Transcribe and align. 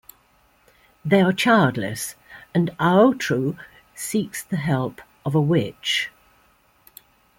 They 1.05 1.21
are 1.21 1.31
childless, 1.31 2.15
and 2.55 2.71
Aotrou 2.79 3.59
seeks 3.93 4.41
the 4.41 4.55
help 4.57 4.99
of 5.23 5.35
a 5.35 5.39
witch. 5.41 6.09